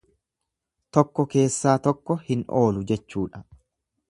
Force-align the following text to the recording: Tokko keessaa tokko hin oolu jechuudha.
Tokko 0.97 1.25
keessaa 1.35 1.75
tokko 1.89 2.19
hin 2.31 2.43
oolu 2.63 2.85
jechuudha. 2.95 3.45